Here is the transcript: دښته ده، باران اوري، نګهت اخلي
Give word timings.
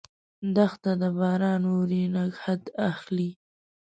دښته 0.55 0.91
ده، 1.01 1.09
باران 1.19 1.61
اوري، 1.71 2.03
نګهت 2.15 2.63
اخلي 2.89 3.29